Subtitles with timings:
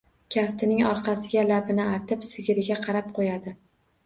[0.35, 3.55] Kaftining orqasiga labini artib sigiriga qarab qo‘yadi.